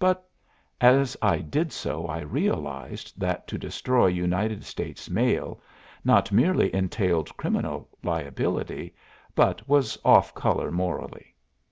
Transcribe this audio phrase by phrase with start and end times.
[0.00, 0.28] But
[0.80, 5.60] as I did so I realized that to destroy United States mail
[6.04, 8.96] not merely entailed criminal liability,
[9.36, 11.36] but was off color morally.